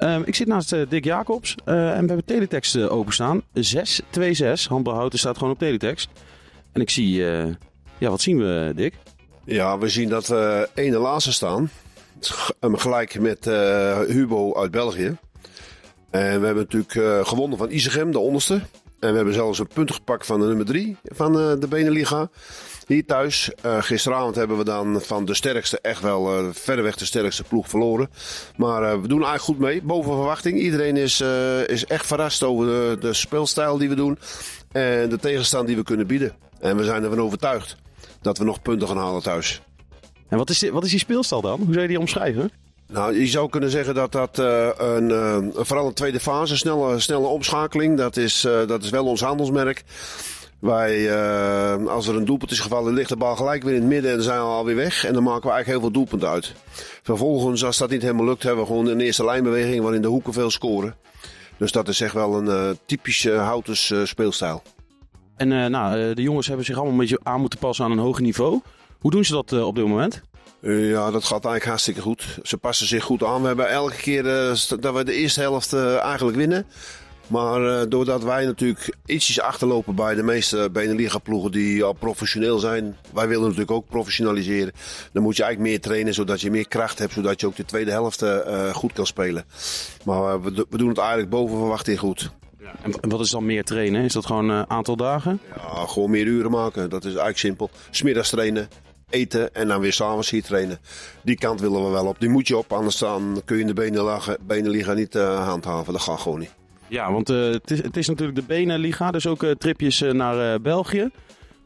[0.00, 3.42] Ehm, ik zit naast eh, Dick Jacobs eh, en we hebben teletext uh, openstaan.
[3.52, 6.08] 626, handbelhouden staat gewoon op teletext.
[6.72, 7.14] En ik zie,
[7.98, 8.94] ja wat zien we Dick?
[9.44, 11.70] Ja, we zien dat we ene laatste staan.
[12.60, 13.44] Gelijk met
[14.08, 15.16] Hubo uit België.
[16.10, 18.60] En we hebben natuurlijk gewonnen van Isegem, de onderste.
[19.00, 22.30] En we hebben zelfs een punt gepakt van de nummer 3 van de Beneliga.
[22.86, 27.04] Hier thuis, uh, gisteravond hebben we dan van de sterkste, echt wel uh, verreweg de
[27.04, 28.10] sterkste ploeg verloren.
[28.56, 30.58] Maar we doen eigenlijk goed mee, boven verwachting.
[30.58, 31.20] Iedereen is,
[31.66, 34.18] is echt verrast over de, de speelstijl die we doen
[34.72, 36.32] en de tegenstand die we kunnen bieden.
[36.60, 37.76] En we zijn ervan overtuigd
[38.22, 39.62] dat we nog punten gaan halen thuis.
[40.28, 41.58] En wat is, wat is die speelstijl dan?
[41.58, 42.50] Hoe zou je die omschrijven?
[42.92, 47.00] Nou, je zou kunnen zeggen dat dat uh, een, uh, vooral een tweede fase, snelle,
[47.00, 49.84] snelle omschakeling, dat is, uh, dat is wel ons handelsmerk.
[50.58, 51.16] Wij,
[51.86, 54.16] als er een doelpunt is gevallen, ligt de bal gelijk weer in het midden en
[54.16, 55.04] dan zijn we alweer weg.
[55.04, 56.54] En dan maken we eigenlijk heel veel doelpunten uit.
[57.02, 60.32] Vervolgens, als dat niet helemaal lukt, hebben we gewoon een eerste lijnbeweging waarin de hoeken
[60.32, 60.94] veel scoren.
[61.56, 64.62] Dus dat is echt wel een typische Houtens uh, speelstijl.
[65.36, 68.22] En nou, de jongens hebben zich allemaal een beetje aan moeten passen aan een hoger
[68.22, 68.60] niveau.
[69.00, 70.22] Hoe doen ze dat op dit moment?
[70.62, 72.38] ja, dat gaat eigenlijk hartstikke goed.
[72.42, 73.40] Ze passen zich goed aan.
[73.40, 74.22] We hebben elke keer
[74.80, 76.66] dat we de eerste helft eigenlijk winnen,
[77.26, 82.96] maar doordat wij natuurlijk ietsjes achterlopen bij de meeste Beneliga-ploegen die al professioneel zijn.
[83.12, 84.72] Wij willen natuurlijk ook professionaliseren.
[85.12, 87.12] Dan moet je eigenlijk meer trainen zodat je meer kracht hebt.
[87.12, 88.24] Zodat je ook de tweede helft
[88.72, 89.44] goed kan spelen.
[90.04, 92.30] Maar we, we, doen het eigenlijk boven verwachting goed.
[92.58, 92.72] Ja.
[93.00, 94.04] En wat is dan meer trainen?
[94.04, 95.40] Is dat gewoon een aantal dagen?
[95.56, 96.90] Ja, gewoon meer uren maken.
[96.90, 97.70] Dat is eigenlijk simpel.
[97.90, 98.68] Smiddags trainen,
[99.10, 100.78] eten en dan weer s'avonds hier trainen.
[101.22, 102.20] Die kant willen we wel op.
[102.20, 105.92] Die moet je op, anders dan kun je in de Beneliga niet uh, handhaven.
[105.92, 106.54] Dat gaat gewoon niet.
[106.88, 110.60] Ja, want uh, het, is, het is natuurlijk de Beneliga, dus ook uh, tripjes naar
[110.60, 111.10] België.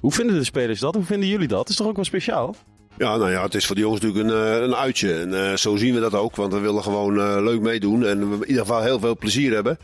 [0.00, 0.94] Hoe vinden de spelers dat?
[0.94, 1.58] Hoe vinden jullie dat?
[1.58, 2.56] Het is toch ook wel speciaal?
[2.98, 5.14] Ja, nou ja, het is voor de jongens natuurlijk een, een uitje.
[5.14, 8.48] En zo zien we dat ook, want we willen gewoon leuk meedoen en we in
[8.48, 9.78] ieder geval heel veel plezier hebben.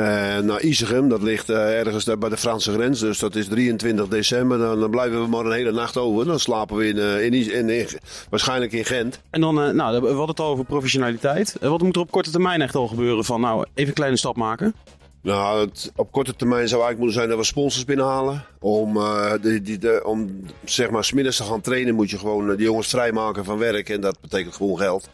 [0.00, 3.00] Uh, naar Isegem, dat ligt uh, ergens daar bij de Franse grens.
[3.00, 4.58] Dus dat is 23 december.
[4.58, 6.24] Dan, dan, blijven we maar een hele nacht over.
[6.24, 7.86] Dan slapen we in, uh, in, in, in,
[8.30, 9.20] waarschijnlijk in Gent.
[9.30, 11.56] En dan, nou, we hadden het al over professionaliteit.
[11.60, 13.24] wat moet er op korte termijn echt al gebeuren?
[13.24, 14.74] Van nou, even een kleine stap maken.
[15.22, 18.44] Nou, het, op korte termijn zou eigenlijk moeten zijn dat we sponsors binnenhalen.
[18.60, 18.98] Om,
[19.42, 22.88] die, die, de, om zeg maar, smiddags te gaan trainen moet je gewoon de jongens
[22.88, 23.88] vrijmaken van werk.
[23.88, 25.08] En dat betekent gewoon geld.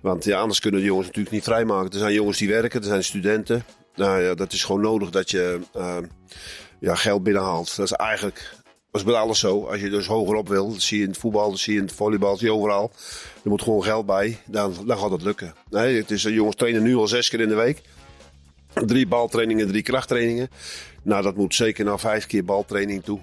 [0.00, 1.90] Want ja, anders kunnen de jongens natuurlijk niet vrijmaken.
[1.90, 3.64] Er zijn jongens die werken, er zijn studenten.
[3.94, 5.96] Nou ja, dat is gewoon nodig dat je uh,
[6.80, 7.76] ja, geld binnenhaalt.
[7.76, 9.64] Dat is eigenlijk dat is bij alles zo.
[9.64, 12.36] Als je dus hogerop wil, zie je in het voetbal, zie je in het volleybal,
[12.36, 12.92] zie je overal.
[13.42, 15.54] Er moet gewoon geld bij, dan, dan gaat het lukken.
[15.68, 17.82] Nee, het is, jongens trainen nu al zes keer in de week.
[18.74, 20.48] Drie baltrainingen, drie krachttrainingen.
[21.02, 23.20] Nou, dat moet zeker naar vijf keer baltraining toe.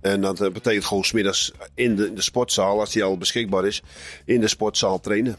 [0.00, 3.66] En dat eh, betekent gewoon smiddags in de, in de sportzaal, als die al beschikbaar
[3.66, 3.82] is,
[4.24, 5.38] in de sportzaal trainen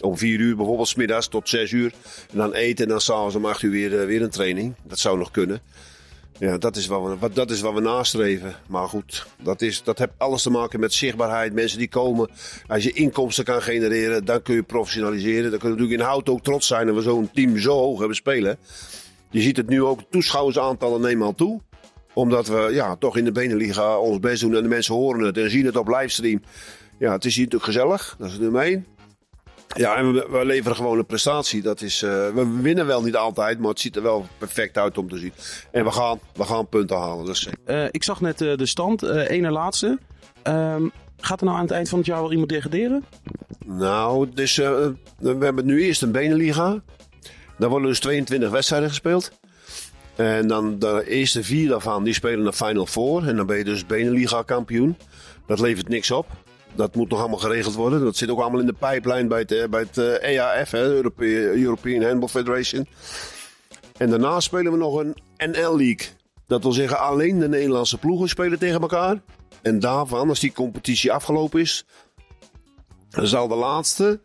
[0.00, 1.92] om vier uur bijvoorbeeld, smiddags tot zes uur.
[2.30, 4.74] En dan eten en dan s'avonds om acht uur weer, eh, weer een training.
[4.82, 5.60] Dat zou nog kunnen.
[6.38, 8.54] Ja, dat is, wat we, dat is wat we nastreven.
[8.68, 11.52] Maar goed, dat, is, dat heeft alles te maken met zichtbaarheid.
[11.52, 12.30] Mensen die komen.
[12.66, 15.50] Als je inkomsten kan genereren, dan kun je professionaliseren.
[15.50, 17.98] Dan kun je natuurlijk in hout ook trots zijn dat we zo'n team zo hoog
[17.98, 18.58] hebben spelen.
[19.30, 21.60] Je ziet het nu ook, toeschouwersaantallen nemen al toe
[22.16, 25.38] omdat we ja, toch in de Beneliga ons best doen en de mensen horen het
[25.38, 26.42] en zien het op livestream.
[26.98, 28.14] Ja, het is hier natuurlijk gezellig.
[28.18, 28.95] Dat is het nummer één.
[29.74, 31.62] Ja, en we, we, leveren gewoon een prestatie.
[31.62, 34.98] Dat is, uh, we winnen wel niet altijd, maar het ziet er wel perfect uit
[34.98, 35.32] om te zien.
[35.70, 37.24] En we gaan, we gaan punten halen.
[37.24, 37.48] Dus.
[37.66, 39.98] Uh, ik zag net uh, de stand, ene laatste.
[40.42, 43.04] Um, gaat er nou aan het eind van het jaar wel iemand degraderen?
[43.64, 46.82] Nou, dus, we hebben nu eerst een Beneliga.
[47.58, 49.32] Daar worden dus 22 wedstrijden gespeeld.
[50.16, 53.28] En dan de eerste vier daarvan, die spelen de Final Four.
[53.28, 54.96] En dan ben je dus Beneliga kampioen.
[55.46, 56.26] Dat levert niks op
[56.76, 58.00] dat moet nog allemaal geregeld worden.
[58.00, 60.84] Dat zit ook allemaal in de pijplijn bij het, eh, bij het EAF, eh, e
[60.84, 62.86] hè, European, Handball Federation.
[63.96, 66.06] En daarna spelen we nog een NL League.
[66.46, 69.22] Dat wil zeggen, alleen de Nederlandse ploegen spelen tegen elkaar.
[69.62, 71.84] En daarvan, als die competitie afgelopen is,
[73.08, 74.20] zal de laatste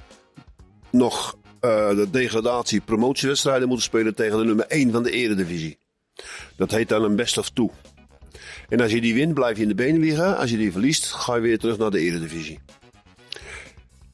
[0.90, 5.78] nog uh, de degradatie-promotiewedstrijden moeten spelen tegen de nummer 1 van de Eredivisie.
[6.56, 7.70] Dat heet dan een best of two.
[8.72, 10.38] En als je die wint, blijf je in de benen liggen.
[10.38, 12.60] Als je die verliest, ga je weer terug naar de Eredivisie.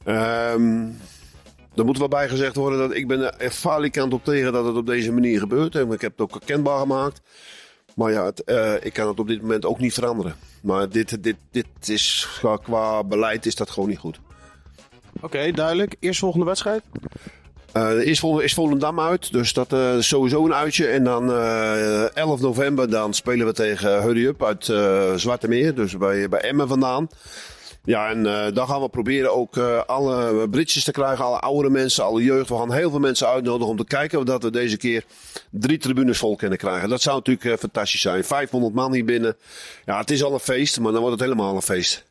[0.04, 0.96] Um,
[1.74, 4.76] er moet wel bij gezegd worden dat ik ben er falikant op tegen dat het
[4.76, 5.74] op deze manier gebeurt.
[5.74, 7.20] Ik heb het ook kenbaar gemaakt.
[7.94, 10.34] Maar ja, het, uh, ik kan het op dit moment ook niet veranderen.
[10.62, 12.28] Maar dit, dit, dit is,
[12.62, 14.20] qua beleid is dat gewoon niet goed.
[15.20, 15.96] Oké, duidelijk.
[16.00, 16.82] Eerst volgende wedstrijd?
[17.76, 20.86] Uh, is, vol, is Volendam uit, dus dat uh, is sowieso een uitje.
[20.86, 24.64] En dan uh, eh, 11 november dan spelen we tegen Hurry Up uit
[25.20, 27.08] Zwarte Meer, dus bij, bij Emmen vandaan.
[27.84, 28.22] Ja, en
[28.54, 32.48] dan gaan we proberen ook alle bridges te krijgen, alle oudere mensen, alle jeugd.
[32.48, 35.04] We gaan heel veel mensen uitnodigen om te kijken dat we deze keer
[35.50, 36.88] drie tribunes vol kunnen krijgen.
[36.88, 38.24] Dat zou natuurlijk fantastisch zijn.
[38.24, 39.36] 500 man hier binnen.
[39.84, 42.07] Ja, het is al een feest, maar dan wordt het helemaal een feest.